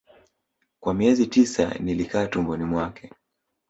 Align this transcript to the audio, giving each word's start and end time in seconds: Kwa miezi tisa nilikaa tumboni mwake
Kwa 0.79 0.93
miezi 0.93 1.27
tisa 1.27 1.73
nilikaa 1.79 2.27
tumboni 2.27 2.63
mwake 2.63 3.11